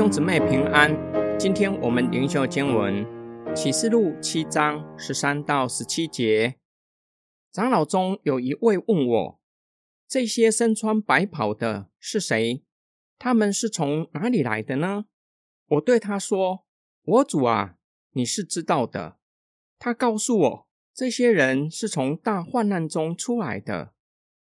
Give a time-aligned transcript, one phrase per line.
[0.00, 0.96] 兄姊妹平安，
[1.38, 3.06] 今天我们灵修经文
[3.54, 6.56] 启示录七章十三到十七节。
[7.52, 9.40] 长老中有一位问我：
[10.08, 12.64] 这些身穿白袍的是谁？
[13.18, 15.04] 他们是从哪里来的呢？
[15.66, 16.64] 我对他说：
[17.02, 17.76] 我主啊，
[18.12, 19.18] 你是知道的。
[19.78, 23.92] 他告诉我，这些人是从大患难中出来的，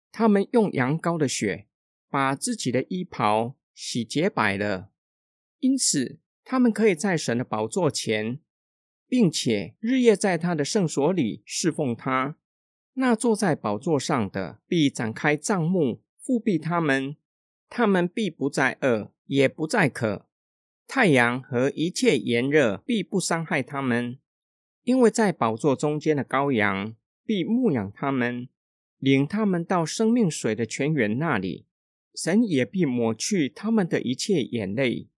[0.10, 1.68] 他们用羊羔的血
[2.10, 4.92] 把自己的衣袍洗洁白了。
[5.60, 8.40] 因此，他们可以在神的宝座前，
[9.08, 12.38] 并且日夜在他的圣所里侍奉他。
[12.94, 17.16] 那坐在宝座上的必展开帐幕，复庇他们。
[17.70, 20.26] 他们必不再饿，也不再渴。
[20.88, 24.18] 太阳和一切炎热必不伤害他们，
[24.84, 28.50] 因为在宝座中间的羔羊必牧养他们，
[28.98, 31.68] 领他们到生命水的泉源那里。
[32.16, 35.10] 神也必抹去他们的一切眼泪。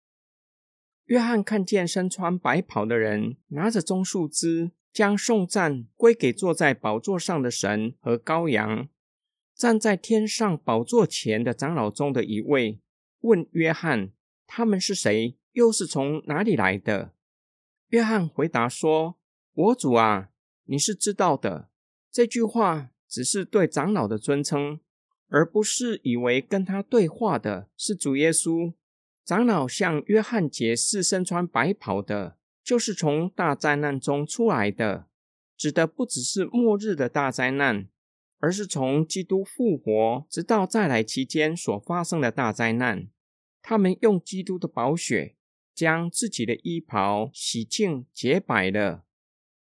[1.11, 8.87] 约翰看见身穿白袍的人拿着棕树枝，将颂赞归给坐在宝座上的神和羔羊。
[9.53, 12.79] 站在天上宝座前的长老中的一位
[13.23, 14.13] 问约翰
[14.47, 15.35] ：“他们是谁？
[15.51, 17.11] 又是从哪里来的？”
[17.91, 19.17] 约翰回答说
[19.53, 20.29] ：“我主啊，
[20.63, 21.67] 你是知道的。”
[22.09, 24.79] 这句话只是对长老的尊称，
[25.27, 28.71] 而不是以为跟他对话的是主耶稣。
[29.31, 35.07] 长老向约翰解释：身穿白袍的，就是从大灾难中出来的，
[35.55, 37.87] 指的不只是末日的大灾难，
[38.39, 43.07] 而是从基督复活直到再来期间所发生的大灾难。
[43.61, 45.37] 他们用基督的宝血
[45.73, 49.05] 将自己的衣袍洗净洁白了，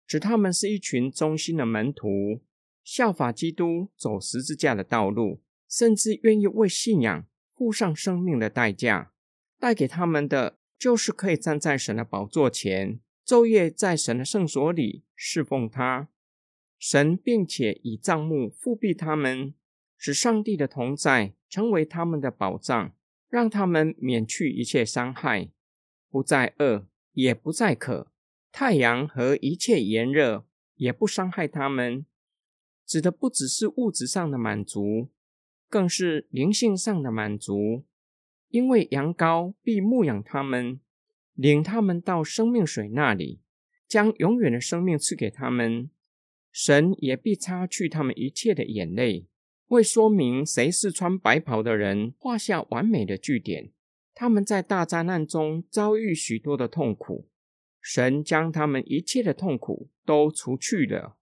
[0.06, 2.40] 指他们是一群忠心的门徒，
[2.84, 9.10] 效法基督走十字架的道路，甚至愿意为信仰付上生命的代价。
[9.58, 16.08] 带给他们的，就是可以站在神的宝座前，昼夜在神的圣所里侍奉他。
[16.78, 19.54] 神并且以帐幕复庇他们，
[19.96, 22.92] 使上帝的同在成为他们的保障，
[23.30, 25.50] 让他们免去一切伤害，
[26.10, 28.12] 不再饿，也不再渴。
[28.52, 32.04] 太阳和一切炎热也不伤害他们。
[32.86, 35.08] 指的不只是物质上的满足，
[35.68, 37.84] 更是灵性上的满足。
[38.48, 40.80] 因为羊羔必牧养他们，
[41.34, 43.40] 领他们到生命水那里，
[43.86, 45.90] 将永远的生命赐给他们。
[46.52, 49.26] 神也必擦去他们一切的眼泪，
[49.66, 53.72] 为说明谁是穿白袍的人，画下完美的句点。
[54.14, 57.28] 他们在大灾难中遭遇许多的痛苦，
[57.82, 61.18] 神将他们一切的痛苦都除去了。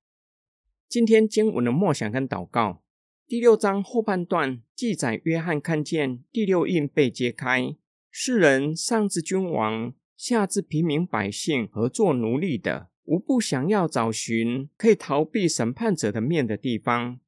[0.88, 2.83] 今天经文的默想跟祷告。
[3.26, 7.74] 第六章后半段记载，约翰看见第六印被揭开，
[8.10, 17.18] 世人上至君王，下至平民百姓和做奴隶的，无不想要找寻可以逃避审判者的面的地方，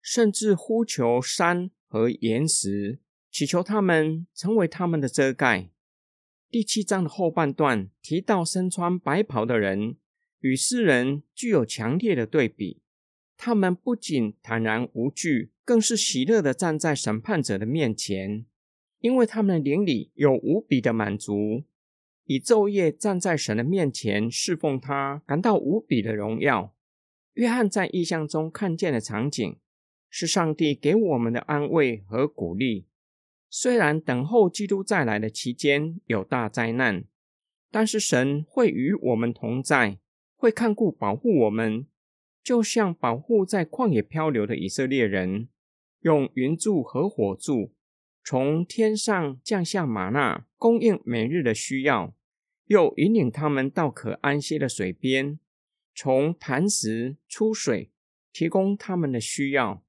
[0.00, 3.00] 甚至呼求山和岩石，
[3.30, 5.68] 祈求他们成为他们的遮盖。
[6.50, 9.98] 第七章的后半段提到身穿白袍的人
[10.40, 12.80] 与世人具有强烈的对比。
[13.44, 18.46] 他们不仅坦然无惧，更是喜乐的站在审判者的面前，
[19.00, 21.64] 因为他们的灵里有无比的满足，
[22.24, 26.74] 以昼夜站在神的面前侍奉他，感到无比的荣耀。
[27.34, 29.58] 约翰在异象中看见的场景，
[30.08, 32.86] 是上帝给我们的安慰和鼓励。
[33.50, 37.04] 虽然等候基督再来的期间有大灾难，
[37.70, 39.98] 但是神会与我们同在，
[40.34, 41.86] 会看顾保护我们。
[42.44, 45.48] 就像保护在旷野漂流的以色列人，
[46.00, 47.72] 用云柱和火柱
[48.22, 52.14] 从天上降下玛纳，供应每日的需要，
[52.66, 55.38] 又引领他们到可安歇的水边，
[55.94, 57.90] 从磐石出水，
[58.30, 59.82] 提供他们的需要。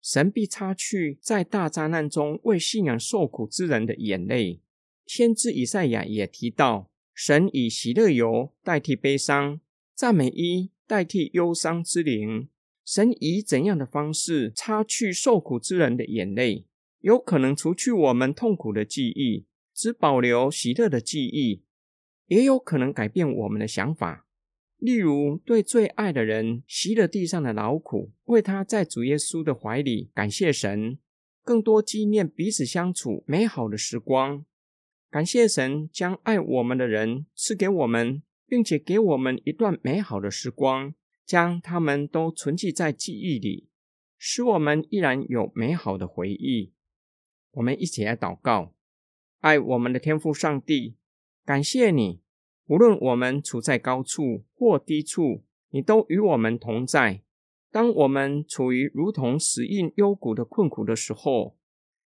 [0.00, 4.62] 神必擦去在大灾难中为信仰受苦之人的眼泪。
[5.04, 9.60] 先知以赛亚也提到，神以喜乐油代替悲伤，
[9.96, 10.70] 赞美衣。
[10.88, 12.48] 代替忧伤之灵，
[12.82, 16.64] 神以怎样的方式擦去受苦之人的眼泪？
[17.00, 19.44] 有可能除去我们痛苦的记忆，
[19.74, 21.60] 只保留喜乐的记忆；
[22.26, 24.26] 也有可能改变我们的想法，
[24.78, 30.98] 例如对最爱的人吸了地上的劳苦，为他在主耶稣的怀里感谢神，
[31.44, 34.46] 更多纪念彼此相处美好的时光，
[35.10, 38.22] 感谢神将爱我们的人赐给我们。
[38.48, 40.94] 并且给我们一段美好的时光，
[41.26, 43.68] 将他们都存记在记忆里，
[44.16, 46.72] 使我们依然有美好的回忆。
[47.52, 48.74] 我们一起来祷告：
[49.40, 50.96] 爱我们的天父上帝，
[51.44, 52.22] 感谢你，
[52.66, 57.22] 无论我们处在高处或低处，你都与我们同在。
[57.70, 61.58] 当我们处于如同死荫幽谷的困苦的时候，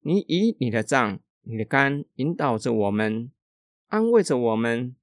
[0.02, 3.32] 你以你的杖、你的肝引导着我们，
[3.88, 4.94] 安慰着我们，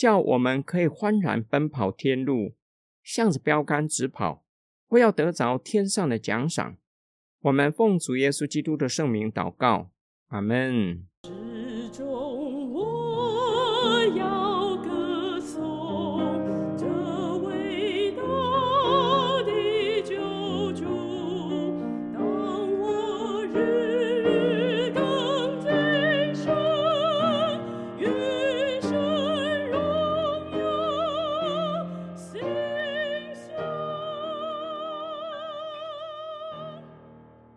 [0.00, 2.54] 叫我们可以欢然奔跑天路，
[3.02, 4.46] 向着标杆直跑，
[4.88, 6.78] 为要得着天上的奖赏。
[7.42, 9.90] 我们奉主耶稣基督的圣名祷告，
[10.28, 11.06] 阿门。